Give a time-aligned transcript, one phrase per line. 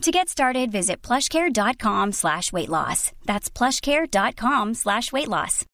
[0.00, 3.12] To get started, visit plushcare.com slash weight loss.
[3.26, 5.66] That's plushcare.com slash weight loss.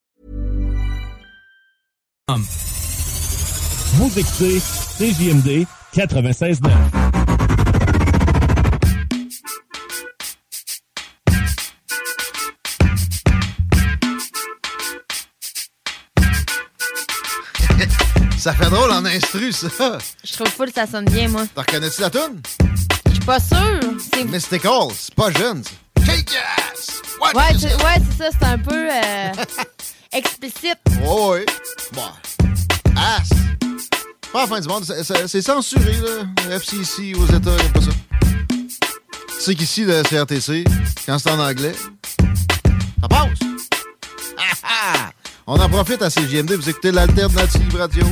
[3.95, 4.59] Vous écoutez
[4.99, 6.73] CJMD 96.9.
[18.37, 19.69] Ça fait drôle en instru, ça.
[20.25, 21.47] Je trouve full, ça sonne bien, moi.
[21.55, 22.41] T'en reconnais-tu la toune?
[23.27, 23.39] Pas.
[23.41, 24.25] C'est...
[24.25, 25.71] Mystical, c'est pas jeune, ça.
[26.07, 27.03] Shake your ass!
[27.21, 27.83] What Ouais, is c'est, it?
[27.83, 29.33] ouais, c'est ça, c'est un peu euh,
[30.13, 30.79] explicite.
[31.03, 31.47] Ouais, ouais.
[31.93, 32.03] Bon.
[32.97, 33.29] Ass.
[34.33, 34.85] Pas la fin du monde.
[34.85, 36.55] C'est- censuré, là.
[36.57, 37.91] FCC aux États, y'a pas ça.
[38.51, 40.65] Tu sais qu'ici, le CRTC,
[41.07, 41.75] quand c'est en anglais,
[43.01, 43.29] ça passe.
[44.39, 45.11] Ah, ah.
[45.49, 46.53] On en profite à CGMD.
[46.53, 48.05] Vous écoutez l'Alternative Radio.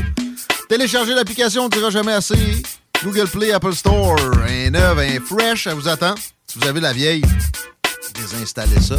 [0.69, 2.63] Téléchargez l'application, on ne dira jamais assez.
[3.05, 4.19] Google Play, Apple Store.
[4.49, 6.15] Un neuf, un fresh, ça vous attend.
[6.47, 7.23] Si vous avez la vieille,
[8.15, 8.97] désinstallez ça.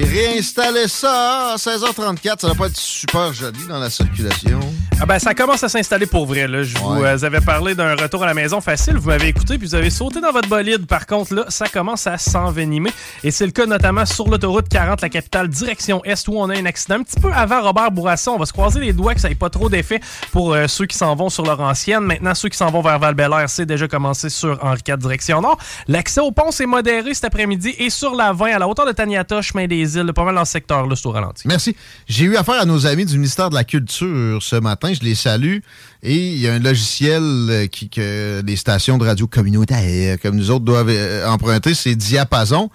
[0.00, 2.40] Puis réinstallez ça à 16h34.
[2.40, 4.60] Ça va pas être super joli dans la circulation.
[5.00, 6.46] Ah ben, ça commence à s'installer pour vrai.
[6.46, 6.62] Là.
[6.62, 7.04] Je vous Ouais.
[7.08, 8.96] euh, avais parlé d'un retour à la maison facile.
[8.96, 10.86] Vous m'avez écouté, puis vous avez sauté dans votre bolide.
[10.86, 12.92] Par contre, là, ça commence à s'envenimer.
[13.24, 16.56] Et c'est le cas notamment sur l'autoroute 40, la capitale, direction Est, où on a
[16.56, 16.96] un accident.
[16.96, 19.34] Un petit peu avant Robert Bourassa, on va se croiser les doigts que ça n'ait
[19.34, 22.02] pas trop d'effet pour euh, ceux qui s'en vont sur Laurentienne.
[22.04, 23.16] Maintenant, ceux qui s'en vont vers val
[23.48, 25.58] c'est déjà commencé sur Henri IV, direction Nord.
[25.88, 27.74] L'accès au pont, c'est modéré cet après-midi.
[27.78, 30.44] Et sur la 20, à la hauteur de Taniata, chemin des îles, pas mal dans
[30.44, 31.46] ce secteur-là, c'est au ralenti.
[31.46, 31.76] Merci.
[32.06, 34.92] J'ai eu affaire à nos amis du ministère de la Culture ce matin.
[34.92, 35.58] Je les salue.
[36.02, 40.36] Et il y a un logiciel euh, qui, que les stations de radio communautaires, comme
[40.36, 41.74] nous autres, doivent euh, emprunter.
[41.74, 42.70] C'est Diapason.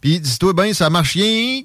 [0.00, 1.62] Puis, dis-toi bien, ça marche rien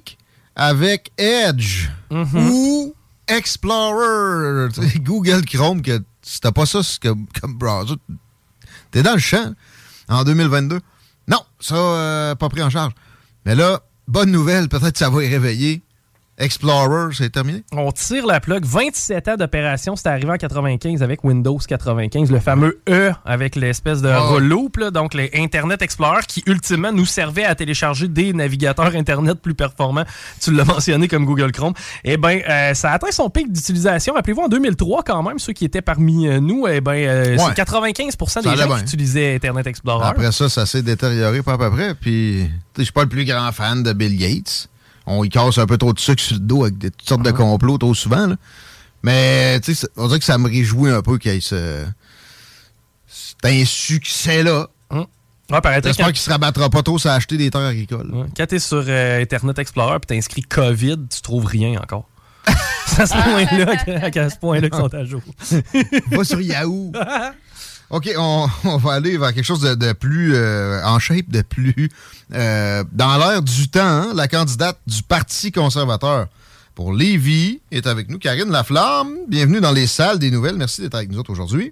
[0.56, 2.94] avec Edge ou
[3.28, 4.68] Explorer.
[5.00, 7.94] Google Chrome, que si t'as pas ça comme, comme browser,
[8.90, 9.54] t'es dans le champ
[10.08, 10.80] en 2022.
[11.28, 12.92] Non, ça, euh, pas pris en charge.
[13.46, 15.82] Mais là, bonne nouvelle, peut-être que ça va y réveiller.
[16.42, 17.62] Explorer, c'est terminé?
[17.72, 18.64] On tire la plug.
[18.64, 24.02] 27 ans d'opération, c'était arrivé en 95 avec Windows 95, le fameux E avec l'espèce
[24.02, 24.38] de Oh.
[24.40, 29.54] là, donc les Internet Explorer qui ultimement nous servait à télécharger des navigateurs Internet plus
[29.54, 30.04] performants.
[30.40, 31.74] Tu l'as mentionné comme Google Chrome.
[32.04, 32.40] Eh bien,
[32.74, 34.14] ça a atteint son pic d'utilisation.
[34.14, 37.38] Rappelez-vous, en 2003 quand même, ceux qui étaient parmi euh, nous, eh ben, euh, Ouais.
[37.54, 38.78] c'est 95% des Ça gens qui bien.
[38.82, 40.06] utilisaient Internet Explorer.
[40.06, 41.94] Après ça, ça s'est détérioré pas à peu près.
[41.94, 44.68] Puis, je suis pas le plus grand fan de Bill Gates.
[45.06, 47.22] On y casse un peu trop de sucre sur le dos avec des, toutes sortes
[47.22, 48.26] de complots trop souvent.
[48.28, 48.36] là.
[49.02, 51.84] Mais, tu sais, on dirait que ça me réjouit un peu qu'il y ait ce...
[53.08, 54.68] C'est un succès-là.
[55.50, 58.08] Ouais, paraîtrait J'espère qu'il se rabattra pas trop à acheter des terres agricoles.
[58.10, 58.26] Ouais.
[58.34, 62.08] Quand t'es sur euh, Internet Explorer et t'inscris COVID, tu trouves rien encore.
[62.86, 65.20] C'est à ce point-là que- à ce point-là qu'ils sont à jour.
[66.10, 66.92] Va sur Yahoo.
[67.92, 71.42] OK, on, on va aller vers quelque chose de, de plus euh, en shape, de
[71.42, 71.90] plus
[72.34, 73.80] euh, dans l'air du temps.
[73.82, 74.12] hein.
[74.14, 76.26] La candidate du Parti conservateur
[76.74, 79.14] pour Lévis est avec nous, Karine Laflamme.
[79.28, 80.56] Bienvenue dans les salles des nouvelles.
[80.56, 81.70] Merci d'être avec nous autres aujourd'hui.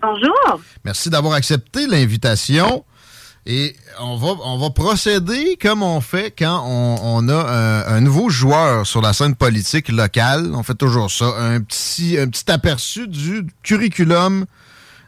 [0.00, 0.60] Bonjour.
[0.84, 2.84] Merci d'avoir accepté l'invitation.
[3.46, 8.00] Et on va, on va procéder comme on fait quand on, on a un, un
[8.00, 10.52] nouveau joueur sur la scène politique locale.
[10.54, 11.26] On fait toujours ça.
[11.38, 14.44] Un petit, un petit aperçu du curriculum,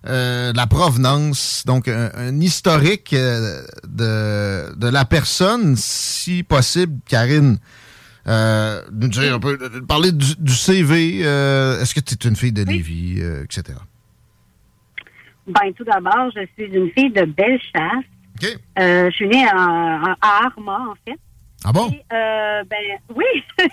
[0.07, 7.59] euh, la provenance, donc un, un historique euh, de, de la personne, si possible, Karine.
[8.27, 9.57] Euh, nous dire un peu,
[9.89, 11.21] parler du, du CV.
[11.23, 13.79] euh, Est-ce que tu es une fille de Lévis, euh, etc.
[15.47, 18.05] Ben, tout d'abord, je suis une fille de Bellechasse.
[18.43, 18.59] OK.
[18.79, 19.59] Euh, je suis née en,
[20.03, 21.19] en- à Armand, en fait.
[21.65, 21.91] Ah bon?
[21.91, 23.25] Et, ben, oui.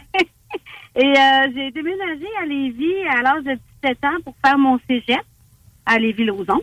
[0.99, 1.13] Et
[1.53, 5.21] j'ai déménagé à Lévis à l'âge de 17 ans pour faire mon cégep
[5.87, 6.59] à Lévis-Lauzon.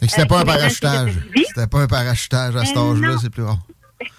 [0.00, 1.12] Que c'était Euh, pas un parachutage.
[1.34, 3.18] C'était pas un parachutage à cet Euh, âge-là, non.
[3.18, 3.58] c'est plus rare.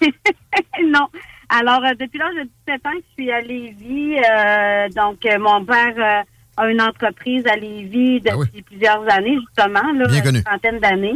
[0.84, 1.06] non.
[1.48, 4.16] Alors, euh, depuis l'âge de 17 ans, je suis à Lévis.
[4.18, 6.22] Euh, donc, euh, mon père euh,
[6.56, 10.38] a une entreprise à Lévis Ah depuis plusieurs années, justement, là, Bien connu.
[10.38, 11.14] une trentaine d'années.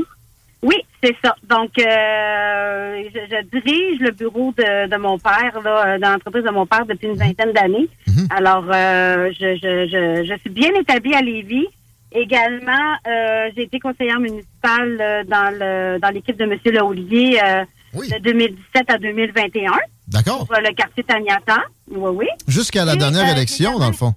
[0.62, 1.34] Oui, c'est ça.
[1.48, 6.44] Donc, euh, je, je dirige le bureau de, de mon père, là, euh, dans l'entreprise
[6.44, 7.88] de mon père depuis une vingtaine d'années.
[8.28, 11.66] Alors, euh, je, je, je, je suis bien établie à Lévis.
[12.12, 16.58] Également, euh, j'ai été conseillère municipale euh, dans le dans l'équipe de M.
[16.64, 17.64] Leolier euh,
[17.94, 18.08] Oui.
[18.10, 19.70] de 2017 à 2021
[20.08, 20.46] D'accord.
[20.46, 21.62] pour le quartier Taniata.
[21.88, 22.26] Oui, oui.
[22.48, 24.12] Jusqu'à la Et, dernière euh, élection, dans le fond.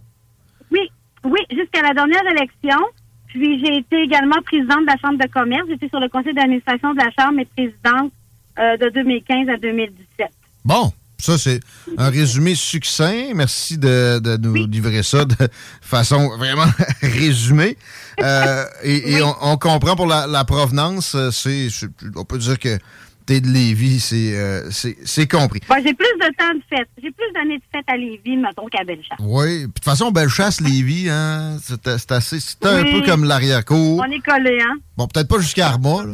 [0.71, 0.89] Oui,
[1.23, 2.79] oui, jusqu'à la dernière élection.
[3.27, 5.65] Puis j'ai été également présidente de la Chambre de commerce.
[5.69, 8.11] J'étais sur le conseil d'administration de la Chambre et présidente
[8.57, 10.27] de 2015 à 2017.
[10.65, 10.91] Bon,
[11.23, 11.61] ça, c'est
[11.97, 13.33] un résumé succinct.
[13.33, 15.35] Merci de, de nous livrer ça de
[15.81, 16.65] façon vraiment
[17.01, 17.77] résumée.
[18.21, 21.67] Euh, et et on, on comprend pour la, la provenance, euh, c'est,
[22.15, 22.77] on peut dire que
[23.25, 25.61] t'es de Lévis, c'est, euh, c'est, compris.
[25.69, 26.89] Bon, j'ai plus de temps de fête.
[27.01, 29.17] J'ai plus d'années de fête à Lévis, mettons, qu'à Bellechasse.
[29.21, 29.45] Oui.
[29.45, 34.03] Puis De toute façon, Bellechasse, Lévis, hein, c'est, assez, c'est un peu comme l'arrière-cour.
[34.05, 34.75] On est collés, hein?
[34.97, 36.13] Bon, peut-être pas jusqu'à Arma, Euh,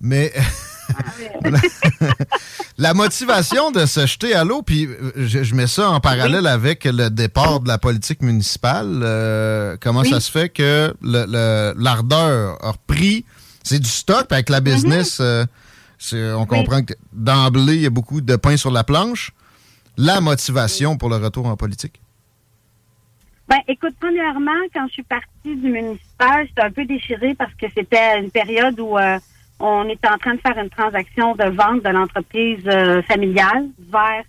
[0.00, 0.32] mais
[2.78, 6.46] la motivation de se jeter à l'eau, puis euh, je, je mets ça en parallèle
[6.46, 9.00] avec le départ de la politique municipale.
[9.02, 10.10] euh, comment Oui.
[10.10, 13.24] ça se fait que le- le- l'ardeur a repris?
[13.62, 15.44] C'est du stock, puis avec la business, euh,
[15.98, 19.32] c'est- on comprend que d'emblée, il y a beaucoup de pain sur la planche.
[19.96, 22.00] La motivation pour le retour en politique?
[23.48, 25.26] Ben, écoute, premièrement, quand je suis partie
[25.56, 29.18] du municipal, j'étais un peu déchirée parce que c'était une période où euh,
[29.60, 34.22] on était en train de faire une transaction de vente de l'entreprise euh, familiale vers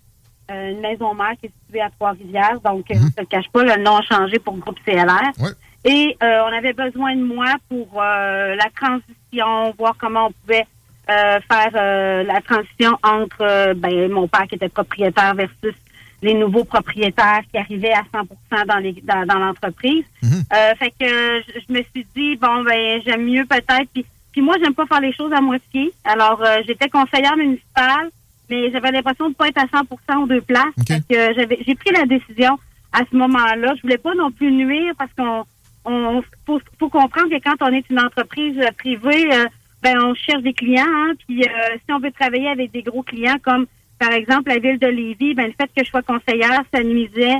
[0.50, 2.60] euh, une maison mère qui est située à Trois-Rivières.
[2.64, 5.30] Donc, euh, je ne te cache pas, le nom a changé pour Groupe CLR.
[5.38, 5.50] Ouais.
[5.84, 10.66] Et euh, on avait besoin de moi pour euh, la transition, voir comment on pouvait
[11.08, 15.74] euh, faire euh, la transition entre ben, mon père qui était propriétaire versus
[16.22, 20.04] les nouveaux propriétaires qui arrivaient à 100 dans les dans, dans l'entreprise.
[20.22, 24.42] Euh, fait que je, je me suis dit bon ben j'aime mieux peut-être puis puis
[24.42, 25.92] moi j'aime pas faire les choses à moitié.
[26.04, 28.10] Alors euh, j'étais conseillère municipale
[28.50, 30.64] mais j'avais l'impression de pas être à 100% aux deux places.
[30.86, 32.58] Fait que euh, j'avais j'ai pris la décision
[32.92, 33.74] à ce moment-là.
[33.76, 35.44] Je voulais pas non plus nuire parce qu'on
[35.84, 39.46] on faut, faut comprendre que quand on est une entreprise privée, euh,
[39.82, 40.84] ben on cherche des clients.
[40.86, 43.66] Hein, puis euh, si on veut travailler avec des gros clients comme
[43.98, 47.38] par exemple la ville de Lévis, ben le fait que je sois conseillère, ça nuisait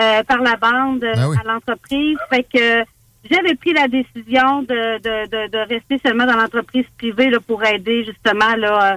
[0.00, 1.36] euh, par la bande Ben oui.
[1.40, 2.18] à l'entreprise.
[2.30, 2.82] Fait que
[3.30, 7.64] j'avais pris la décision de, de, de, de rester seulement dans l'entreprise privée là, pour
[7.64, 8.96] aider justement là euh,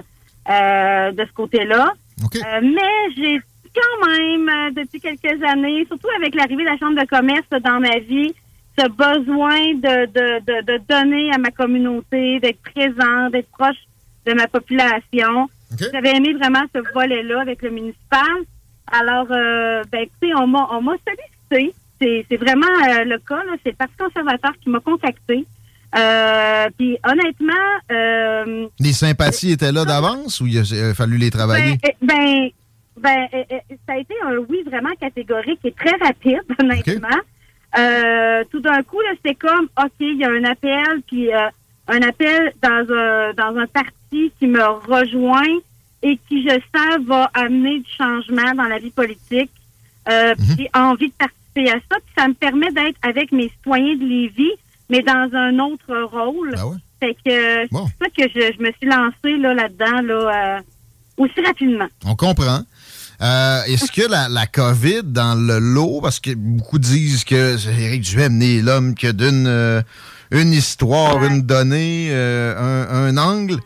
[0.52, 1.92] euh, de ce côté-là.
[2.22, 3.40] Euh, mais j'ai
[3.74, 7.80] quand même, euh, depuis quelques années, surtout avec l'arrivée de la Chambre de commerce dans
[7.80, 8.34] ma vie,
[8.78, 13.76] ce besoin de, de, de, de donner à ma communauté, d'être présent, d'être proche
[14.26, 15.48] de ma population.
[15.92, 18.36] J'avais aimé vraiment ce volet-là avec le municipal.
[18.92, 21.74] Alors, euh, ben, écoutez, on m'a, on m'a sollicité.
[22.28, 23.42] C'est, vraiment euh, le cas.
[23.62, 25.46] C'est le Parti conservateur qui m'a contacté.
[25.96, 27.52] Euh, puis honnêtement,
[27.90, 31.78] euh, Les sympathies étaient là d'avance ou il a, fallu les travailler?
[31.82, 32.50] ben, eh, ben,
[32.96, 37.08] ben, eh, eh, ça a été un oui vraiment catégorique et très rapide, honnêtement.
[38.50, 42.86] Tout d'un coup, c'était comme, OK, il y a un appel, puis un appel dans
[42.94, 45.58] un, dans un parti qui me rejoint
[46.02, 49.50] et qui, je sens, va amener du changement dans la vie politique.
[50.08, 53.48] Euh, puis J'ai envie de participer à ça, puis ça me permet d'être avec mes
[53.50, 54.52] citoyens de Lévis,
[54.90, 56.54] mais dans un autre rôle.
[57.00, 60.56] Fait que euh, c'est pour ça que je, je me suis lancée là, là-dedans là,
[60.58, 60.60] euh,
[61.16, 61.88] aussi rapidement.
[62.04, 62.60] On comprend.
[63.20, 68.02] Euh, Est-ce que la, la COVID dans le lot, parce que beaucoup disent que Éric
[68.02, 69.82] Duhem né l'homme que d'une euh,
[70.30, 73.58] une histoire, une donnée, un, un angle,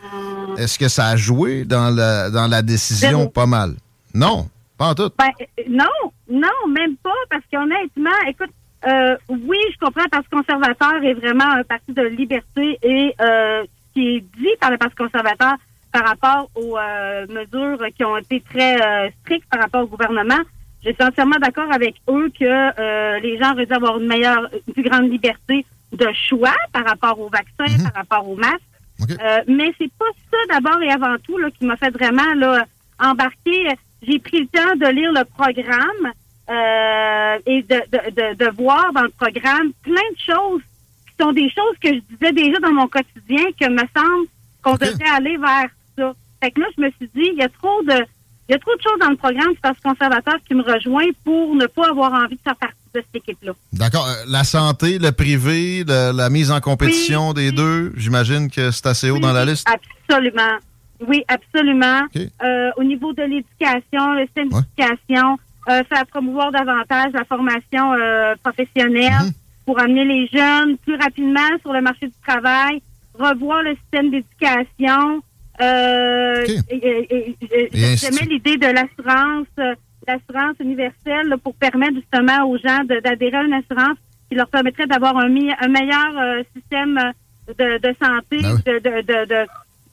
[0.57, 3.75] est-ce que ça a joué dans la, dans la décision pas mal?
[4.13, 5.09] Non, pas en tout.
[5.17, 5.31] Ben,
[5.69, 8.51] non, non, même pas, parce qu'honnêtement, écoute,
[8.87, 13.63] euh, oui, je comprends, le Parti conservateur est vraiment un parti de liberté et euh,
[13.63, 15.55] ce qui est dit par le Parti conservateur
[15.91, 20.39] par rapport aux euh, mesures qui ont été très euh, strictes par rapport au gouvernement,
[20.85, 24.47] je suis entièrement d'accord avec eux que euh, les gens auraient dû avoir une meilleure,
[24.67, 28.61] une plus grande liberté de choix par rapport aux vaccins, par rapport aux masques.
[29.09, 32.65] Euh, mais c'est pas ça d'abord et avant tout là, qui m'a fait vraiment là,
[32.99, 33.67] embarquer.
[34.01, 36.13] J'ai pris le temps de lire le programme
[36.49, 40.61] euh, et de, de, de, de voir dans le programme plein de choses
[41.07, 44.27] qui sont des choses que je disais déjà dans mon quotidien que me semble
[44.61, 46.13] qu'on devrait aller vers ça.
[46.41, 48.05] Fait que là, je me suis dit, il y a trop de
[48.49, 51.03] il y a trop de choses dans le programme du Parti conservateur qui me rejoint
[51.25, 53.51] pour ne pas avoir envie de faire partie de cette équipe-là.
[53.73, 54.07] D'accord.
[54.07, 58.85] Euh, la santé, le privé, le- la mise en compétition des deux, j'imagine que c'est
[58.85, 59.67] assez haut dans la liste.
[60.07, 60.59] Absolument.
[61.05, 62.01] Oui, absolument.
[62.43, 64.61] Euh, au niveau de l'éducation, le système Ouais.
[64.77, 65.37] d'éducation,
[65.69, 69.31] euh, faire promouvoir davantage la formation euh, professionnelle Mhm.
[69.65, 72.81] pour amener les jeunes plus rapidement sur le marché du travail,
[73.13, 75.21] revoir le système d'éducation.
[75.59, 79.73] Euh, et- et- et- J'aimais l'idée de l'assurance, euh,
[80.07, 83.97] l'assurance universelle là, pour permettre justement aux gens d'adhérer à une assurance
[84.29, 86.99] qui leur permettrait d'avoir un, meilleur euh, système
[87.47, 88.61] de, de santé Ben oui.
[88.65, 89.47] de, de, de,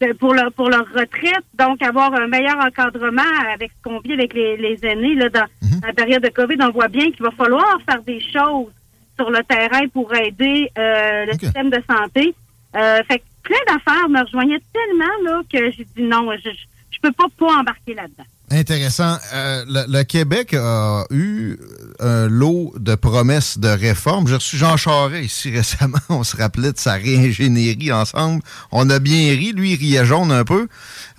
[0.07, 3.99] de- de- pour leur pour leur retraite, donc avoir un meilleur encadrement avec ce qu'on
[4.01, 5.81] vit avec les, les aînés là, dans Mhm.
[5.87, 6.57] la période de COVID.
[6.61, 8.73] On voit bien qu'il va falloir faire des choses
[9.19, 12.35] sur le terrain pour aider euh, le système de santé.
[12.77, 16.57] Euh, fait que plein d'affaires me rejoignaient tellement là que j'ai dit non, je, je,
[16.91, 18.25] je peux pas pas embarquer là-dedans.
[18.51, 19.17] Intéressant.
[19.33, 21.57] Euh, le, le Québec a eu
[21.99, 24.29] un lot de promesses de réformes.
[24.29, 25.99] J'ai reçu Jean Charest ici récemment.
[26.09, 28.43] On se rappelait de sa réingénierie ensemble.
[28.71, 29.53] On a bien ri.
[29.53, 30.69] Lui, il riait jaune un peu.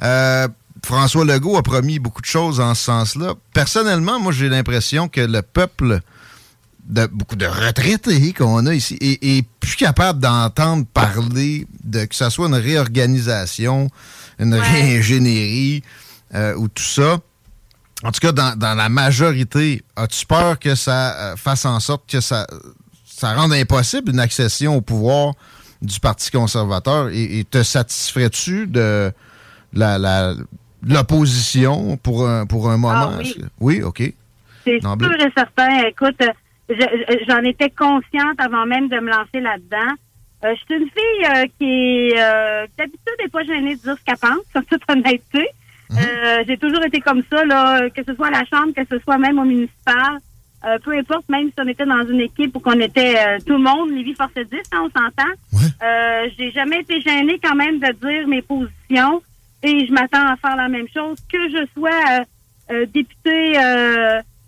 [0.03, 0.47] Euh,
[0.85, 3.33] François Legault a promis beaucoup de choses en ce sens-là.
[3.53, 6.01] Personnellement, moi, j'ai l'impression que le peuple
[6.87, 12.15] de beaucoup de retraités qu'on a ici est, est plus capable d'entendre parler de que
[12.15, 13.89] ce soit une réorganisation,
[14.37, 15.81] une réingénierie
[16.33, 17.17] euh, ou tout ça.
[18.03, 22.09] En tout cas, dans, dans la majorité, as-tu peur que ça euh, fasse en sorte
[22.09, 22.45] que ça,
[23.05, 25.33] ça rende impossible une accession au pouvoir
[25.81, 27.09] du Parti conservateur?
[27.09, 29.11] Et, et te satisferais-tu de
[29.73, 30.33] la, la-
[31.05, 33.11] l'opposition pour un, pour un moment?
[33.19, 33.21] Ah
[33.59, 33.81] oui.
[33.83, 34.01] OK.
[34.63, 35.07] C'est D'emblée.
[35.07, 35.83] sûr et certain.
[35.87, 36.15] Écoute,
[36.69, 39.93] je- je- j'en étais consciente avant même de me lancer là-dedans.
[40.43, 43.95] Euh, je suis une fille euh, qui est euh, d'habitude n'est pas gênée de dire
[43.97, 45.47] ce qu'elle pense, en toute honnêteté.
[45.91, 48.99] Euh, J'ai toujours été comme ça, là, que ce soit à la Chambre, que ce
[48.99, 50.17] soit même au municipal.
[50.65, 53.53] Euh, peu importe, même si on était dans une équipe où qu'on était euh, tout
[53.53, 55.31] le monde, Lévi Force 10, hein, on s'entend.
[55.53, 55.59] Ouais.
[55.83, 59.21] Euh, J'ai jamais été gênée quand même de dire mes positions
[59.61, 62.25] et je m'attends à faire la même chose, que je sois
[62.93, 63.57] députée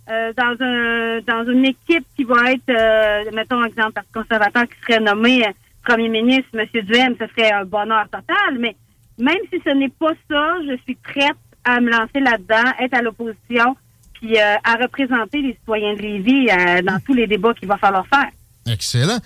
[0.10, 4.80] euh, dans un dans une équipe qui va être, euh, mettons exemple, Parti conservateur qui
[4.82, 5.44] serait nommé
[5.84, 6.66] premier ministre, M.
[6.84, 8.76] Duhem, ce serait un bonheur total, mais
[9.18, 13.02] même si ce n'est pas ça, je suis prête à me lancer là-dedans, être à
[13.02, 13.76] l'opposition,
[14.14, 17.78] puis euh, à représenter les citoyens de Lévis euh, dans tous les débats qu'il va
[17.78, 18.30] falloir faire.
[18.66, 19.20] Excellent.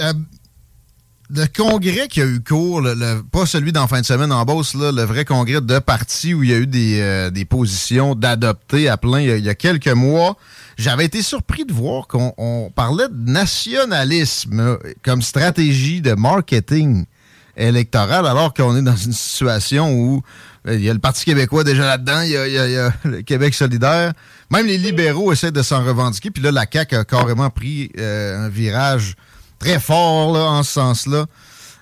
[0.00, 0.12] Euh,
[1.30, 2.82] le congrès qui a eu cours,
[3.30, 6.42] pas celui d'en fin de semaine en Beauce, là, le vrai congrès de parti où
[6.42, 10.38] il y a eu des, des positions d'adopter à plein il y, a, quelques mois,
[10.78, 17.04] j'avais été surpris de voir qu'on on parlait de nationalisme comme stratégie de marketing
[17.58, 20.22] électoral, alors qu'on est dans une situation où
[20.66, 24.12] euh, il y a le Parti québécois déjà là-dedans, il y a, le Québec solidaire.
[24.50, 26.30] Même les libéraux essaient de s'en revendiquer.
[26.30, 29.16] Puis là, la CAQ a carrément pris euh, un virage
[29.58, 31.26] très fort en ce sens-là.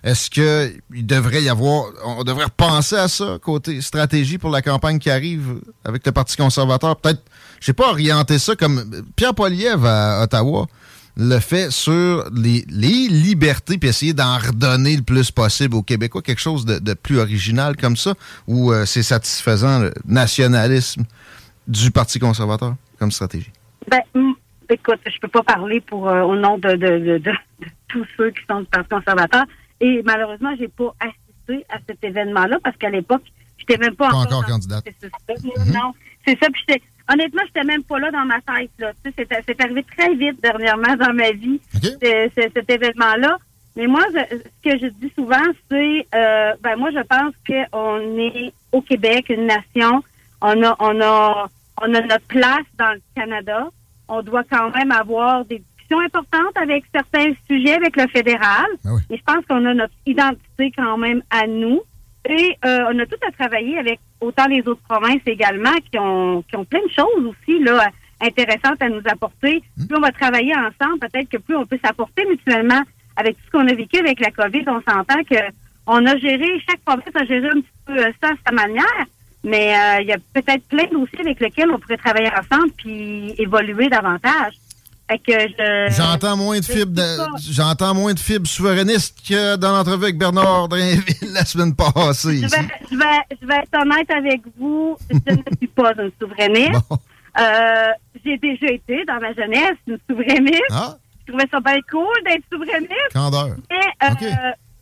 [0.03, 1.87] Est-ce qu'il devrait y avoir...
[2.05, 6.37] On devrait repenser à ça, côté stratégie pour la campagne qui arrive avec le Parti
[6.37, 6.97] conservateur?
[6.97, 7.23] Peut-être,
[7.61, 9.03] je sais pas, orienter ça comme...
[9.17, 10.67] Pierre Poilievre à Ottawa
[11.17, 16.23] le fait sur les, les libertés, puis essayer d'en redonner le plus possible aux Québécois,
[16.23, 18.15] quelque chose de, de plus original comme ça,
[18.47, 21.05] où euh, c'est satisfaisant le nationalisme
[21.67, 23.51] du Parti conservateur comme stratégie?
[23.89, 24.01] Ben,
[24.69, 27.21] écoute, je peux pas parler pour euh, au nom de,
[27.89, 29.45] tous ceux qui sont du Parti conservateur.
[29.81, 33.23] Et malheureusement, j'ai pas assisté à cet événement-là parce qu'à l'époque,
[33.59, 34.85] j'étais même pas, Pas encore, encore candidate.
[35.73, 35.93] Non,
[36.27, 36.49] c'est ça.
[36.51, 36.83] Puis j'étais,
[37.13, 38.71] honnêtement, j'étais même pas là dans ma tête.
[38.79, 38.93] Là.
[39.05, 41.61] Tu sais, c'est, arrivé très vite dernièrement dans ma vie,
[42.35, 43.37] cet événement-là.
[43.77, 48.19] Mais moi, je- ce que je dis souvent, c'est, euh, ben moi, je pense qu'on
[48.19, 50.03] est au Québec une nation.
[50.41, 51.49] On a, on a,
[51.83, 53.69] on a notre place dans le Canada.
[54.09, 58.67] On doit quand même avoir des discussions importantes avec certains sujets avec le fédéral.
[58.85, 59.03] Ben oui.
[59.11, 61.81] Mais je pense qu'on a notre identité quand même à nous.
[62.29, 66.43] Et euh, on a tout à travailler avec autant les autres provinces également qui ont,
[66.43, 69.63] qui ont plein de choses aussi là intéressantes à nous apporter.
[69.77, 72.81] Plus on va travailler ensemble, peut-être que plus on peut s'apporter mutuellement
[73.17, 74.65] avec tout ce qu'on a vécu avec la COVID.
[74.69, 75.37] On s'entend que
[75.87, 79.07] on a géré, chaque province a géré un petit peu ça à sa manière.
[79.45, 82.73] Mais euh, il y a peut-être plein de dossiers avec lesquels on pourrait travailler ensemble
[82.77, 84.55] puis évoluer davantage.
[85.09, 87.01] Je, J'entends moins de fibres,
[87.51, 92.39] j'entends moins de fibres souverainistes que dans l'entrevue avec Bernard Drainville la semaine passée.
[92.43, 94.97] Je vais, je, vais, je vais être honnête avec vous.
[95.11, 96.73] Je ne suis pas une souverainiste.
[96.91, 96.99] Bon.
[97.39, 97.89] Euh,
[98.25, 100.63] j'ai déjà été, dans ma jeunesse, une souverainiste.
[100.73, 100.97] Ah,
[101.27, 103.13] Je trouvais ça bien cool d'être souverainiste.
[103.13, 103.51] candeur.
[103.71, 104.21] Mais euh, Ok.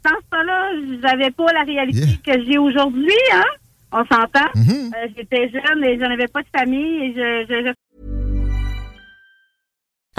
[0.04, 0.70] dans ce temps-là,
[1.02, 2.16] j'avais pas la réalité Yeah.
[2.38, 3.12] que j'ai aujourd'hui.
[3.34, 3.44] Hein?
[3.92, 4.48] On s'entend.
[4.54, 4.90] Mhm.
[4.94, 7.04] Euh, J'étais jeune et je n'avais pas de famille.
[7.04, 7.72] Et je, je, je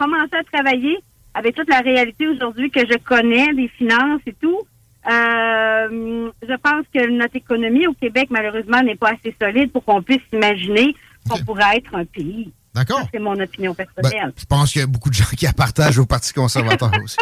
[0.00, 0.98] commencer à travailler
[1.34, 4.60] avec toute la réalité aujourd'hui que je connais des finances et tout,
[5.06, 10.02] euh, je pense que notre économie au Québec, malheureusement, n'est pas assez solide pour qu'on
[10.02, 10.94] puisse imaginer
[11.28, 12.50] qu'on pourrait être un pays.
[12.72, 13.00] D'accord.
[13.12, 14.32] C'est mon opinion Ben, personnelle.
[14.36, 17.16] je pense qu'il y a beaucoup de gens qui la partagent au Parti conservateur aussi.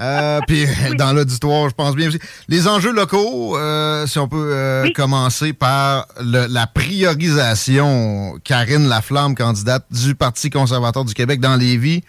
[0.00, 0.66] Euh, puis
[0.98, 2.18] dans l'auditoire, je pense bien aussi.
[2.48, 4.92] Les enjeux locaux, euh, si on peut euh, Oui.
[4.92, 12.02] commencer par le- la priorisation, Karine Laflamme, candidate du Parti conservateur du Québec dans Lévis,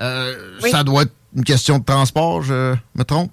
[0.00, 0.70] euh, Oui.
[0.70, 3.32] ça doit être une question de transport, je me trompe?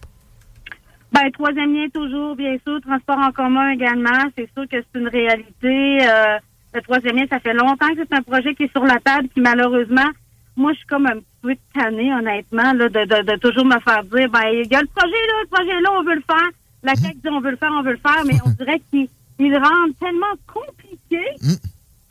[1.11, 2.79] Ben, troisième lien toujours, bien sûr.
[2.85, 4.25] Transport en commun également.
[4.37, 5.99] C'est sûr que c'est une réalité.
[6.75, 9.29] Le troisième lien, ça fait longtemps que c'est un projet qui est sur la table,
[9.33, 10.09] qui malheureusement,
[10.57, 13.79] moi, je suis comme un petit peu tannée, honnêtement, là, de, de, de toujours me
[13.79, 16.23] faire dire, ben, il y a le projet là, le projet là, on veut le
[16.27, 16.49] faire.
[16.83, 19.07] La CAQ dit, on veut le faire, on veut le faire, mais on dirait qu'il
[19.39, 21.19] il le rend tellement compliqué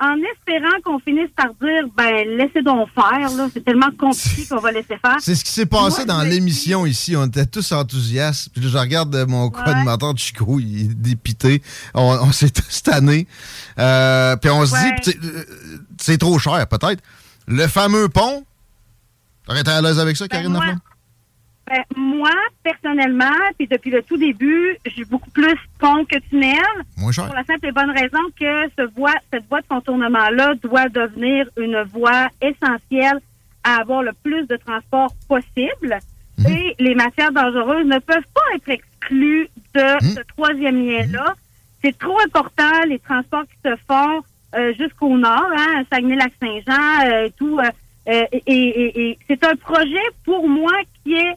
[0.00, 3.48] en espérant qu'on finisse par dire, ben, laissez donc faire, là.
[3.54, 5.16] C'est tellement compliqué qu'on va laisser faire.
[5.20, 7.14] C'est ce qui s'est passé Moi, dans l'émission ici.
[7.16, 8.48] On était tous enthousiastes.
[8.52, 11.62] Puis là, je regarde euh, mon co-animateur de Chico, il est dépité.
[11.94, 13.26] On, on s'est tous tannés.
[13.78, 14.94] Euh, puis on se Ouais.
[14.96, 15.44] dit, c'est- euh,
[16.00, 17.02] c'est trop cher, peut-être.
[17.46, 18.44] Le fameux pont,
[19.46, 20.80] t'aurais été à l'aise avec ça, Ben, Karine moi, Laflamme?
[21.66, 22.30] Ben, moi,
[22.62, 26.58] personnellement, puis depuis le tout début, je suis beaucoup plus pont que tunnel.
[26.98, 27.26] Moins cher.
[27.26, 31.48] Pour la simple et bonne raison que ce voie, cette voie de contournement-là doit devenir
[31.56, 33.18] une voie essentielle
[33.62, 35.98] à avoir le plus de transport possible.
[36.46, 41.34] Et les matières dangereuses ne peuvent pas être exclues de ce troisième lien-là.
[41.82, 44.22] C'est trop important, les transports qui se font
[44.56, 47.58] euh, jusqu'au nord, hein, Saguenay-Lac-Saint-Jean euh, et tout.
[47.58, 47.70] euh,
[48.08, 50.72] euh, et et- et c'est un projet, pour moi,
[51.02, 51.34] qui est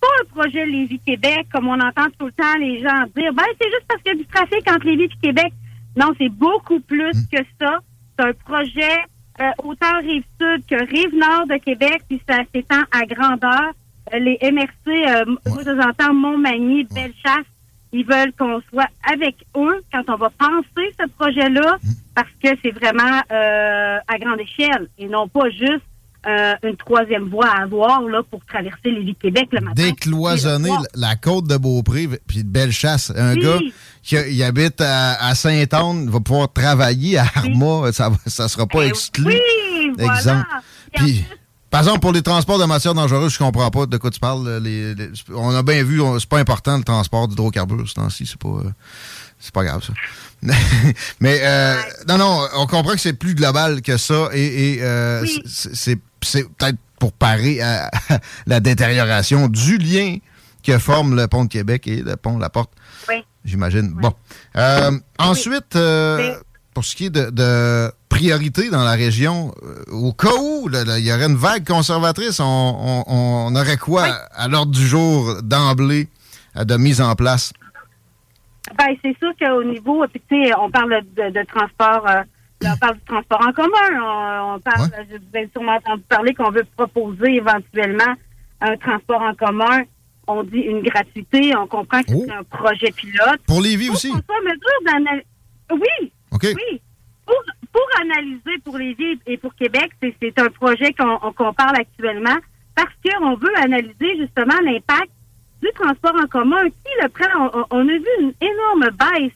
[0.00, 3.68] pas un projet Lévis-Québec, comme on entend tout le temps les gens dire, ben, c'est
[3.68, 5.52] juste parce qu'il y a du trafic entre Lévis et Québec.
[5.96, 7.78] Non, c'est beaucoup plus que ça.
[8.18, 8.98] C'est un projet
[9.40, 13.72] euh, autant Rive-Sud que Rive-Nord de Québec, puis ça s'étend à grandeur.
[14.14, 17.46] Euh, les MRC, euh, moi, je entends Montmagny, Bellechasse,
[17.92, 21.78] ils veulent qu'on soit avec eux quand on va penser ce projet-là,
[22.14, 25.84] parce que c'est vraiment euh, à grande échelle et non pas juste
[26.26, 29.82] euh, une troisième voie à avoir là, pour traverser les villes Québec le matin.
[29.82, 33.12] Décloisonner la côte de Beaupré, puis de Bellechasse.
[33.16, 33.42] Un Oui.
[33.42, 33.58] gars
[34.02, 37.92] qui il habite à, à Sainte-Anne va pouvoir travailler à Arma.
[37.92, 39.26] Ça, ça sera pas Eh exclu.
[39.26, 40.18] Oui, voilà.
[40.18, 40.46] Exemple.
[40.94, 41.24] Puis
[41.70, 44.48] par exemple, pour les transports de matières dangereuses, je comprends pas de quoi tu parles.
[44.48, 48.24] là, les- les- on a bien vu, c'est pas important le transport d'hydrocarbures ce temps-ci,
[48.24, 48.70] c'est pas, euh,
[49.38, 49.92] c'est pas grave ça.
[51.20, 51.76] Mais euh,
[52.08, 55.42] non, non, on comprend que c'est plus global que ça et, et, euh, Oui.
[55.46, 57.90] c'est- c'est peut-être pour parer à
[58.46, 60.16] la détérioration du lien
[60.64, 62.70] que forme le pont de Québec et le pont de la Porte,
[63.08, 63.24] Oui.
[63.44, 63.90] j'imagine.
[63.90, 64.12] Bon.
[64.56, 66.34] Euh, Ensuite, euh,
[66.74, 71.04] pour ce qui est de, de priorité dans la région, euh, au cas où il
[71.04, 75.42] y aurait une vague conservatrice, on, on- on aurait quoi à, à l'ordre du jour
[75.42, 76.08] d'emblée
[76.56, 77.52] de mise en place?
[78.76, 82.06] Ben, c'est sûr qu'au niveau, puis tu sais, on parle de, de transport,
[82.64, 84.00] on parle du transport en commun.
[84.02, 85.18] On, on parle, Ouais.
[85.34, 88.14] avez sûrement entendu parler qu'on veut proposer éventuellement
[88.60, 89.82] un transport en commun.
[90.26, 91.56] On dit une gratuité.
[91.56, 92.24] On comprend que Oh.
[92.26, 93.40] c'est un projet pilote.
[93.46, 94.08] Pour Lévis Pour aussi?
[94.10, 95.26] soit mesure d'analyser.
[95.72, 96.42] Oui, OK.
[96.44, 96.80] oui.
[97.26, 97.36] Pour,
[97.72, 101.76] pour analyser pour les villes et pour Québec, c'est, un projet qu'on, on- qu'on parle
[101.76, 102.36] actuellement
[102.74, 105.10] parce qu'on veut analyser justement l'impact
[105.62, 106.64] du transport en commun.
[106.64, 107.50] Qui le prend?
[107.52, 109.32] On, on a vu une énorme baisse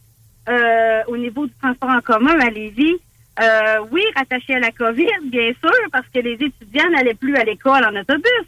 [0.49, 2.97] euh, au niveau du transport en commun à Lévis.
[3.41, 7.45] Euh, oui, rattaché à la COVID, bien sûr, parce que les étudiants n'allaient plus à
[7.45, 8.47] l'école en autobus.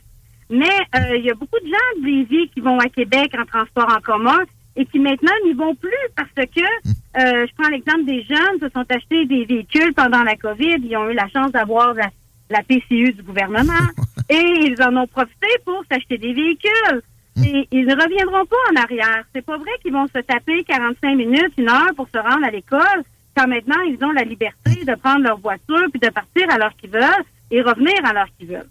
[0.50, 3.46] Mais euh, il y a beaucoup de gens de Lévis qui vont à Québec en
[3.46, 4.40] transport en commun
[4.76, 8.68] et qui maintenant n'y vont plus parce que euh, je prends l'exemple des jeunes se
[8.68, 10.76] sont achetés des véhicules pendant la COVID.
[10.82, 12.10] Ils ont eu la chance d'avoir la,
[12.50, 13.72] la PCU du gouvernement
[14.28, 17.02] et ils en ont profité pour s'acheter des véhicules.
[17.44, 19.24] Et ils ne reviendront pas en arrière.
[19.34, 22.50] C'est pas vrai qu'ils vont se taper 45 minutes, une heure pour se rendre à
[22.50, 23.02] l'école
[23.36, 26.74] quand maintenant ils ont la liberté de prendre leur voiture puis de partir à l'heure
[26.80, 28.68] qu'ils veulent et revenir à l'heure qu'ils veulent.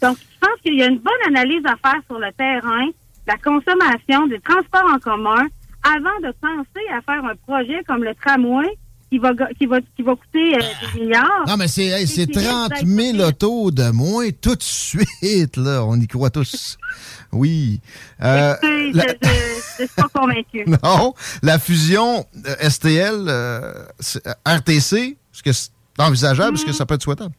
[0.00, 2.88] Donc, je pense qu'il y a une bonne analyse à faire sur le terrain,
[3.28, 5.46] la consommation des transports en commun,
[5.84, 8.66] avant de penser à faire un projet comme le tramway
[9.10, 10.58] qui va, qui va, qui va coûter euh,
[10.94, 11.44] des milliards.
[11.46, 14.62] Non, mais c'est hey, c'est qui risque 30 d'être 000 autos de moins tout de
[14.62, 15.84] suite, là.
[15.84, 16.78] On y croit tous.
[17.30, 17.80] Oui.
[18.22, 18.54] Euh,
[18.94, 19.04] la-
[19.82, 20.64] je, suis pas convaincue.
[20.82, 26.54] Non, la fusion euh, STL, euh, c'est- euh, RTC, est-ce que c'est envisageable?
[26.56, 27.32] Est-ce que ça peut être souhaitable?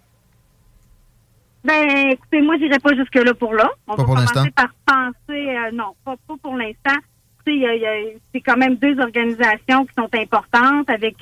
[1.63, 3.69] Ben, écoutez, moi, j'irai pas jusque-là pour là.
[3.87, 6.97] On Pas va pour commencer par penser, euh, non, pas, pas pour l'instant.
[7.45, 11.15] C'est quand même deux organisations qui sont importantes avec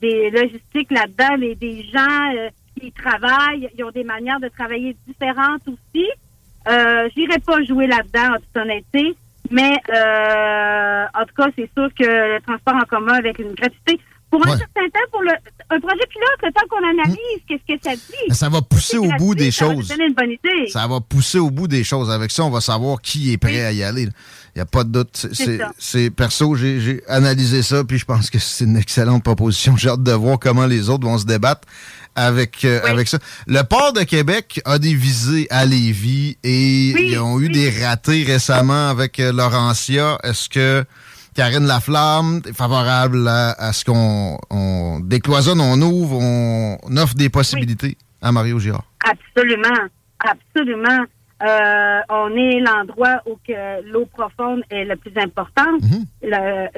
[0.00, 5.62] des logistiques là-dedans, les- des gens qui travaillent, ils ont des manières de travailler différentes
[5.68, 6.06] aussi.
[6.68, 9.14] Euh, j'irai pas jouer là-dedans, en toute honnêteté.
[9.50, 14.00] Mais euh, en tout cas, c'est sûr que le transport en commun avec une gratuité,
[14.30, 14.56] pour un Ouais.
[14.56, 15.30] certain temps, pour le
[15.70, 18.24] un projet pilote, le temps qu'on analyse, qu'est-ce que ça dit?
[18.28, 19.88] Mais ça va pousser au bout des Ça choses.
[19.88, 20.68] donner une bonne idée.
[20.68, 22.10] Ça va pousser au bout des choses.
[22.10, 24.08] Avec ça, on va savoir qui est prêt à y aller.
[24.54, 25.26] Il n'y a pas de doute.
[25.78, 29.76] C'est- perso, j'ai analysé ça, puis je pense que c'est une excellente proposition.
[29.78, 31.66] J'ai hâte de voir comment les autres vont se débattre
[32.14, 33.18] avec, euh, avec ça.
[33.46, 37.52] Le port de Québec a des visées à Lévis et Oui, ils ont eu oui.
[37.52, 40.18] des ratés récemment avec euh, Laurentia.
[40.22, 40.84] Est-ce que
[41.34, 47.30] Karine Laflamme est favorable à, à ce qu'on on décloisonne, on ouvre, on offre des
[47.30, 48.84] possibilités à Mario Girard?
[49.02, 49.88] Absolument,
[50.20, 51.04] absolument.
[51.42, 55.80] Euh, on est l'endroit où que l'eau profonde est le plus importante.
[56.22, 56.68] Le-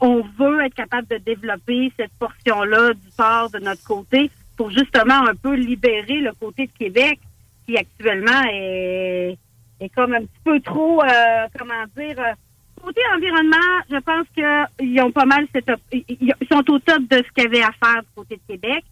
[0.00, 5.26] on veut être capable de développer cette portion-là du port de notre côté pour justement
[5.28, 7.18] un peu libérer le côté de Québec
[7.66, 9.36] qui actuellement est,
[9.80, 12.32] est comme un petit peu trop, euh, comment dire, euh,
[12.80, 13.56] côté environnement,
[13.90, 17.44] je pense qu'ils ont pas mal cette, ils ils sont au top de ce qu'il
[17.44, 18.84] y avait à faire du côté de Québec.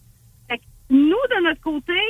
[0.49, 2.01] Fait que nous, de notre côté,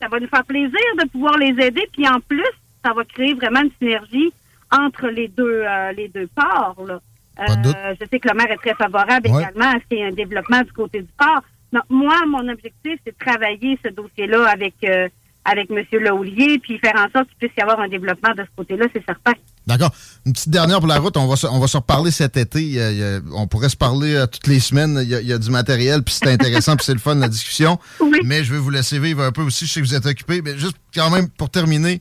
[0.00, 1.88] ça va nous faire plaisir de pouvoir les aider.
[1.92, 2.44] Puis en plus,
[2.84, 4.32] ça va créer vraiment une synergie
[4.72, 6.76] entre les deux, euh, les deux ports.
[6.86, 7.00] Là.
[7.38, 9.42] Euh, je sais que le maire est très favorable Ouais.
[9.42, 11.42] également à ce qu'il y ait un développement du côté du port.
[11.72, 15.08] Donc, moi, mon objectif, c'est de travailler ce dossier-là avec euh,
[15.44, 15.84] avec M.
[16.02, 19.04] Lahoulier, puis faire en sorte qu'il puisse y avoir un développement de ce côté-là, c'est
[19.04, 19.32] certain.
[19.66, 19.90] D'accord.
[20.24, 21.16] Une petite dernière pour la route.
[21.16, 22.62] On va se, on va se reparler cet été.
[22.62, 24.98] Il y a- il y a- on pourrait se parler euh, toutes les semaines.
[25.02, 27.16] Il y a, il y a du matériel, puis c'est intéressant, puis c'est le fun,
[27.16, 27.78] la discussion.
[28.00, 28.18] Oui.
[28.24, 29.66] Mais je vais vous laisser vivre un peu aussi.
[29.66, 30.40] Je sais que vous êtes occupé.
[30.42, 31.98] Mais juste quand même, pour terminer,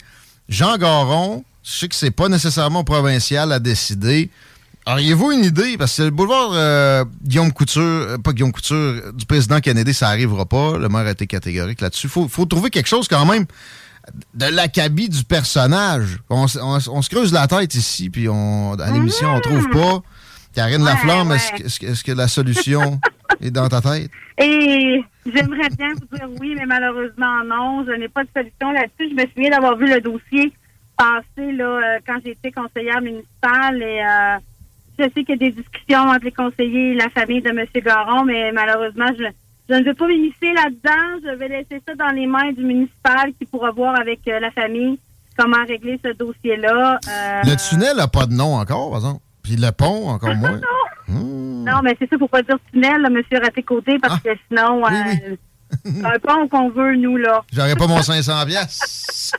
[0.47, 4.29] Jean Garon, je sais que c'est pas nécessairement provincial à décider.
[4.87, 5.77] Auriez-vous une idée?
[5.79, 10.09] Parce que le boulevard euh, Guillaume Couture, euh, pas Guillaume Couture, du président Kennedy, ça
[10.09, 10.77] arrivera pas.
[10.77, 12.07] Le maire a été catégorique là-dessus.
[12.07, 13.45] Faut, faut trouver quelque chose quand même
[14.33, 16.19] de l'acabit du personnage.
[16.29, 20.01] On, se creuse la tête ici, puis on, à l'émission, on trouve pas.
[20.53, 21.35] Karine Ouais, Laflamme, ouais.
[21.35, 22.99] est-ce que, est-ce que- est-ce que la solution
[23.41, 24.09] est dans ta tête?
[24.37, 27.83] Et j'aimerais bien vous dire oui, mais malheureusement non.
[27.85, 29.09] Je n'ai pas de solution là-dessus.
[29.09, 30.53] Je me souviens d'avoir vu le dossier
[30.97, 34.37] passer là, euh, quand j'étais conseillère municipale et euh,
[34.97, 37.65] je sais qu'il y a des discussions entre les conseillers et la famille de M.
[37.83, 39.25] Garon, mais malheureusement, je,
[39.69, 41.19] je ne veux pas m'initier là-dedans.
[41.23, 44.51] Je vais laisser ça dans les mains du municipal qui pourra voir avec euh, la
[44.51, 44.99] famille
[45.37, 46.99] comment régler ce dossier-là.
[47.07, 49.21] Euh, Le tunnel n'a pas de nom encore, par exemple.
[49.43, 50.59] Puis le pont, encore moins.
[51.07, 54.89] Non, mais c'est ça, faut pas dire tunnel, là, monsieur Raté-Côté, parce que sinon, Ah.
[54.91, 55.19] Oui, oui.
[55.31, 55.35] euh,
[55.83, 57.43] c'est un pont qu'on veut, nous, là.
[57.53, 58.85] J'aurais pas mon 500 piastres.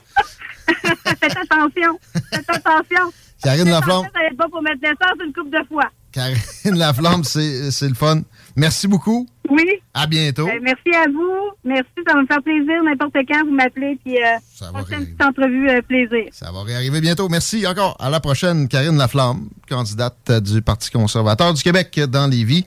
[0.66, 1.98] Faites attention.
[2.32, 3.12] Faites attention.
[3.42, 5.88] Karine Laflamme, Ça va être bon pour mettre l'essence une coupe de fois.
[6.12, 8.22] Karine Laflamme, c'est le fun.
[8.56, 9.28] Merci beaucoup.
[9.50, 9.64] Oui.
[9.94, 10.46] À bientôt.
[10.46, 11.50] Ben, merci à vous.
[11.64, 15.04] Merci, ça va me faire plaisir n'importe quand vous m'appelez, puis euh, Ça va une
[15.04, 16.28] petite entrevue euh, plaisir.
[16.32, 17.28] Ça va réarriver bientôt.
[17.28, 17.96] Merci encore.
[18.00, 22.66] À la prochaine, Karine Laflamme, candidate euh, du Parti conservateur du Québec dans Lévis.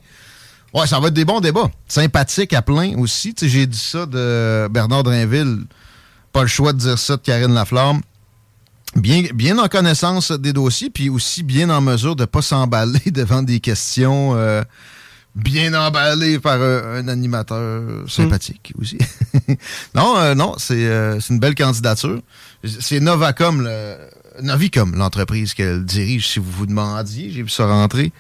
[0.74, 1.70] Ouais, ça va être des bons débats.
[1.88, 3.34] Sympathique à plein aussi.
[3.42, 5.66] J'ai dit ça de Bernard Drinville.
[6.32, 8.02] Pas le choix de dire ça de Karine Laflamme.
[8.96, 13.00] Bien, bien en connaissance des dossiers, puis aussi bien en mesure de ne pas s'emballer
[13.12, 14.64] devant des questions euh,
[15.36, 18.98] bien emballées par un, un animateur sympathique aussi.
[19.96, 22.20] non, euh, non, c'est euh, c'est une belle candidature.
[22.64, 23.96] C'est Novacom, le,
[24.42, 27.32] Novicom, l'entreprise qu'elle dirige, si vous vous demandiez.
[27.32, 28.12] J'ai vu ça rentrer.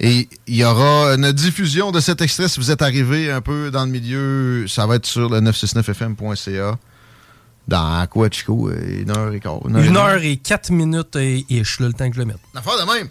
[0.00, 3.70] Et il y aura une diffusion de cet extrait si vous êtes arrivé un peu
[3.70, 4.66] dans le milieu.
[4.66, 6.78] Ça va être sur le 969fm.ca.
[7.66, 8.70] Dans quoi, Chico?
[8.70, 9.60] Une heure et quart.
[9.66, 12.40] Une heure et quatre minutes et ish, là, le temps que je le mette.
[12.52, 13.08] Une affaire de même.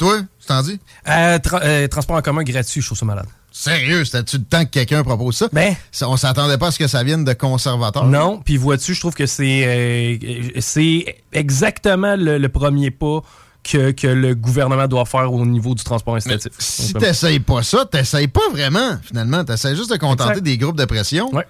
[0.00, 0.80] Toi, tu t'en dis?
[1.08, 3.26] Euh, tra- euh, transport en commun gratuit, je trouve ça malade.
[3.52, 5.48] Sérieux, c'était-tu le temps que quelqu'un propose ça?
[5.52, 5.74] Ben.
[6.02, 8.06] On s'attendait pas à ce que ça vienne de conservateurs.
[8.06, 13.20] Non, puis vois-tu, je trouve que c'est euh, exactement le, le premier pas
[13.62, 16.52] que, que le gouvernement doit faire au niveau du transport incitatif.
[16.58, 19.44] Si t'essayes pas ça, t'essayes pas vraiment, finalement.
[19.44, 20.44] T'essayes juste de contenter Exact.
[20.44, 21.28] des groupes de pression.
[21.34, 21.46] Ouais.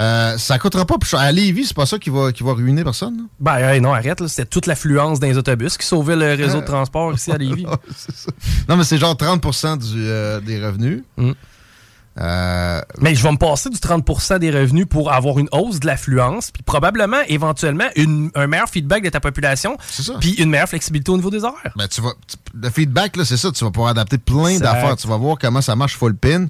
[0.00, 1.20] Euh, ça coûtera pas plus cher.
[1.20, 3.16] À Lévis, c'est pas ça qui va, qui va ruiner personne.
[3.18, 3.22] là?
[3.38, 6.60] Ben hey, non, arrête, c'était toute l'affluence dans les autobus qui sauvait le réseau Euh.
[6.62, 7.66] de transport ici à Lévis.
[8.68, 11.02] Non, mais c'est genre 30 du, euh, des revenus.
[11.18, 11.32] Mm.
[12.18, 15.86] Euh, Mais je vais me passer du 30% des revenus pour avoir une hausse de
[15.86, 19.76] l'affluence, puis probablement, éventuellement, une- un meilleur feedback de ta population,
[20.20, 21.72] puis une meilleure flexibilité au niveau des horaires.
[21.76, 23.52] Ben, tu vas, tu- le feedback, c'est ça.
[23.52, 24.96] Tu vas pouvoir adapter plein d'affaires.
[24.96, 26.46] Tu vas voir comment ça marche full pin.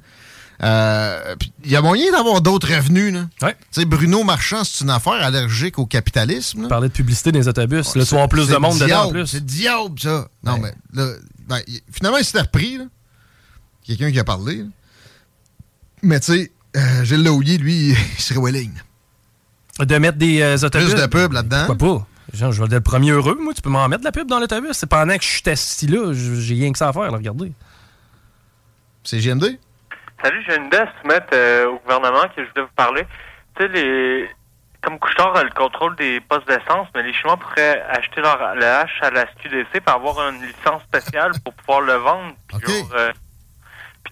[0.63, 3.15] Euh, Il y a moyen d'avoir d'autres revenus.
[3.15, 3.27] Là.
[3.43, 3.55] Ouais.
[3.73, 6.63] Tu sais, Bruno Marchand, c'est une affaire allergique au capitalisme.
[6.63, 6.69] là.
[6.69, 9.27] Parler de publicité les autobus, tu vas avoir plus de monde dedans en diable, plus.
[9.27, 10.29] C'est diable, ça.
[10.45, 10.61] Non, Ouais.
[10.95, 11.13] mais là,
[11.49, 12.77] ben, finalement, il s'était repris.
[12.79, 12.85] là.
[13.85, 14.57] Quelqu'un qui a parlé.
[14.59, 14.65] là.
[16.03, 17.23] Mais tu sais, euh, Gilles
[17.61, 18.73] lui, il serait willing.
[19.79, 20.91] De mettre des euh, autobus.
[20.93, 21.65] Plus de pub là-dedans.
[21.67, 22.07] Pourquoi pas?
[22.37, 23.55] Genre, je vais être le premier heureux, moi.
[23.55, 24.73] Tu peux m'en mettre de la pub dans l'autobus.
[24.75, 27.53] C'est pendant que je suis assis là, j'ai rien que ça à faire, là, regardez.
[29.03, 29.59] C'est GMD?
[30.23, 33.07] Salut, j'ai une idée à soumettre euh, au gouvernement que je voulais vous parler.
[33.57, 34.29] Tu sais, les...
[34.83, 38.61] comme Couchetard a le contrôle des postes d'essence, mais les Chinois pourraient acheter leur, le
[38.61, 42.35] H à la SQDC pour avoir une licence spéciale pour pouvoir le vendre.
[42.49, 43.13] Puis, genre, euh,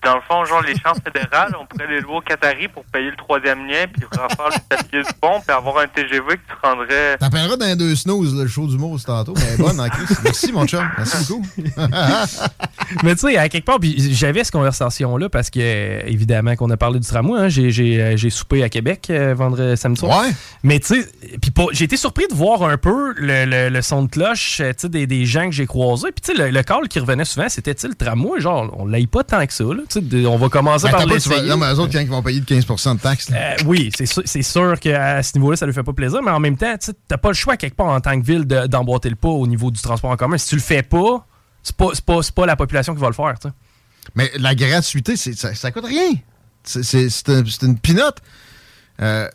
[0.00, 2.84] puis dans le fond, genre, les chances fédérales, on pourrait les louer au Qatari pour
[2.84, 6.34] payer le troisième lien, puis refaire le tablier du pont, puis avoir un TGV que
[6.48, 7.16] tu rendrais...
[7.18, 9.34] T'appelleras dans les deux snooze, le show d'humour, c'est tantôt.
[9.36, 10.18] Mais bonne en crise.
[10.24, 10.88] Merci, mon chum.
[10.96, 11.46] Merci beaucoup.
[13.02, 16.76] Mais tu sais, à quelque part, puis j'avais cette conversation-là parce que, évidemment, qu'on a
[16.76, 17.40] parlé du tramway.
[17.40, 20.22] hein, j'ai, j'ai, euh, j'ai soupé à Québec euh, vendredi, samedi soir.
[20.22, 20.30] Ouais.
[20.62, 21.08] Mais tu sais,
[21.40, 24.60] puis pas- j'ai été surpris de voir un peu le, le- le son de cloche
[24.60, 26.10] euh, tu sais, des, des gens que j'ai croisés.
[26.12, 28.40] Puis tu sais, le, le call qui revenait souvent, c'était le tramway.
[28.40, 29.64] Genre, on l'aille pas tant que ça.
[29.64, 32.08] Là, de- on va commencer Ben, par tu vas- non, mais eux autres, quand ils
[32.08, 33.28] vont payer de 15 de taxes.
[33.32, 36.56] Euh, oui, c'est sûr, qu'à ce niveau-là, ça lui fait pas plaisir, mais en même
[36.56, 39.16] temps, tu t'as pas le choix quelque part en tant que ville de- d'emboîter le
[39.16, 40.36] pas au niveau du transport en commun.
[40.38, 41.26] Si tu le fais pas,
[41.62, 43.34] c'est pas, pas, pas la population qui va le faire.
[44.14, 46.12] Mais la gratuité, ça, ça coûte rien.
[46.64, 48.18] C'est c'est- c'est un- c'est une pinote.
[49.00, 49.28] Euh,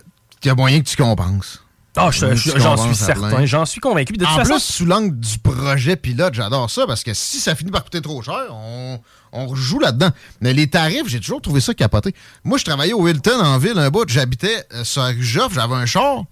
[0.43, 1.63] Il y a moyen que tu compenses.
[1.95, 4.11] Ah, je- je- j'en suis certain, j'en suis convaincu.
[4.13, 7.39] De toute en façon, plus, sous l'angle du projet pilote, j'adore ça parce que si
[7.39, 8.99] ça finit par coûter trop cher, on,
[9.34, 10.10] on rejoue là-dedans.
[10.41, 12.13] Mais les tarifs, j'ai toujours trouvé ça capoté.
[12.43, 15.86] Moi, je travaillais au Hilton en ville, un bout, j'habitais euh, sur Joffre, j'avais un
[15.86, 16.24] char.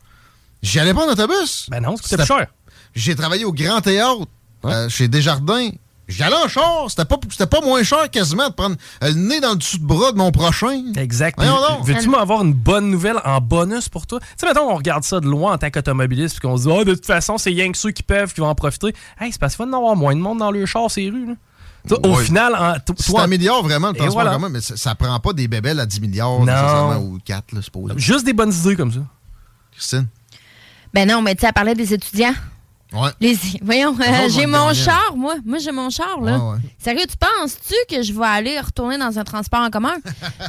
[0.61, 1.67] J'y allais pas en autobus.
[1.69, 2.47] Ben non, C'était- plus cher.
[2.93, 4.27] J'ai travaillé au Grand Théâtre,
[4.65, 5.69] euh, chez Desjardins.
[6.07, 6.87] J'y allais en char.
[6.89, 10.11] C'était pas, moins cher quasiment de prendre euh, le nez dans le dessous de bras
[10.11, 10.83] de mon prochain.
[10.97, 11.39] Exact.
[11.83, 14.19] Veux-tu m'avoir une bonne nouvelle en bonus pour toi?
[14.19, 16.75] Tu sais, mettons, on regarde ça de loin en tant qu'automobiliste, puis qu'on se dit,
[16.77, 18.93] ah, de toute façon, c'est rien que ceux qui peuvent qui vont en profiter.
[19.19, 21.09] Hey, c'est parce qu'il va y en avoir moins de monde dans le char, ces
[21.09, 21.27] rues.
[21.27, 21.33] Là.
[22.03, 24.31] Au final, en, t- Ça toi, améliore vraiment le voilà.
[24.31, 26.45] en commun, mais ça, ça prend pas des bébelles à 10 milliards Non.
[26.45, 27.93] nécessairement, ou 4, là, supposé.
[27.97, 28.99] juste des bonnes idées comme ça.
[29.71, 30.07] Christine?
[30.93, 32.33] Ben non, mais tu sais, elle parlait des étudiants.
[32.93, 33.09] Ouais.
[33.21, 35.35] Les, voyons, euh, j'ai mon char, moi.
[35.45, 36.37] Moi, j'ai mon char, là.
[36.37, 36.57] Ouais, ouais.
[36.77, 39.93] Sérieux, tu penses-tu que je vais aller retourner dans un transport en commun?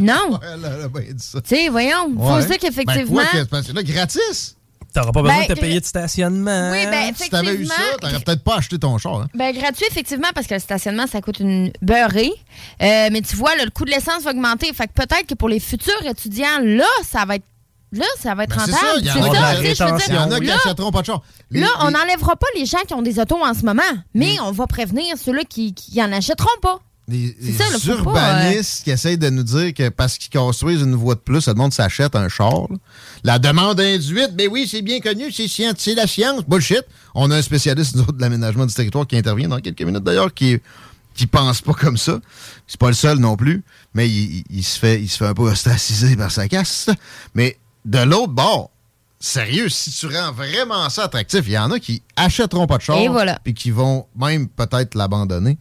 [0.01, 0.40] non.
[0.53, 1.40] Elle a bien dit ça.
[1.40, 2.42] Tu sais, voyons, faut Ouais.
[2.42, 2.95] ça qu'effectivement.
[2.95, 4.57] Ben, quoi que- parce que là, gratis.
[4.92, 6.70] T'auras pas besoin Ben, de te payer de stationnement.
[6.70, 9.22] Oui, ben, Si t'avais eu ça, t'aurais peut-être pas acheté ton char.
[9.22, 9.28] Hein?
[9.35, 12.31] Ben, gratuit, effectivement, parce que le stationnement, ça coûte une beurrée.
[12.83, 14.72] Euh, mais tu vois, là, le coût de l'essence va augmenter.
[14.74, 17.44] Fait que peut-être que pour les futurs étudiants, là, ça va être.
[17.94, 18.87] Là, ça va être Ben, c'est rentable.
[18.87, 19.26] ça, il y en C'est a qui-
[20.12, 21.22] y en a pas de char.
[21.50, 23.83] Les- là, on les- n'enlèvera pas les gens qui ont des autos en ce moment,
[24.14, 26.78] mais on va prévenir ceux-là qui, qui en achèteront pas.
[27.59, 31.14] Ça, là, pas, urbanistes qui essayent de nous dire que parce qu'ils construisent une voie
[31.14, 32.62] de plus, le monde s'achète un char.
[32.70, 32.77] là.
[33.25, 36.42] La demande induite, ben oui, c'est bien connu, c'est c'est la science.
[36.46, 36.83] Bullshit.
[37.14, 40.05] On a un spécialiste nous autres, de l'aménagement du territoire qui intervient dans quelques minutes
[40.05, 40.59] d'ailleurs, qui
[41.14, 42.18] qui pense pas comme ça.
[42.66, 43.62] C'est pas le seul non plus,
[43.94, 46.88] mais il, il- il se fait il se fait un peu ostraciser par sa casse.
[47.35, 48.70] Mais de l'autre bord,
[49.20, 52.83] sérieux, si tu rends vraiment ça attractif, il y en a qui achèteront pas de
[52.83, 53.38] char Et voilà.
[53.44, 55.59] puis qui vont même peut-être l'abandonner.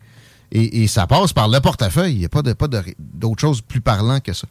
[0.52, 2.14] Et, et ça passe par le portefeuille.
[2.14, 4.48] Il n'y a pas de pas de- d'autre chose plus parlant que ça.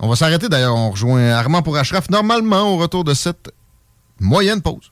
[0.00, 0.74] On va s'arrêter d'ailleurs.
[0.76, 3.50] On rejoint Armand pour Ashraf normalement au retour de cette
[4.20, 4.90] moyenne pause.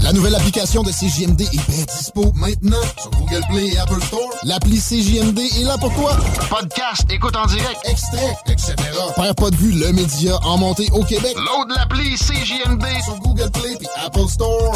[0.00, 4.20] La nouvelle application de CJMD est bien dispo maintenant sur Google Play et Apple Store.
[4.44, 6.16] L'appli CJMD est là pour toi.
[6.48, 8.74] Podcast, écoute en direct, extrait, etc.
[9.16, 11.34] Père pas de vue, le média en montée au Québec.
[11.34, 14.72] Load l'appli CJMD sur Google Play et Apple Store.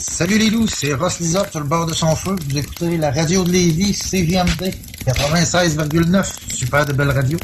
[0.00, 2.36] Salut les loups, c'est Ross Lizard sur le bord de son feu.
[2.48, 4.72] Vous écoutez la radio de Lévis, CJMD
[5.04, 6.54] 96,9.
[6.54, 7.36] Super de belle radio.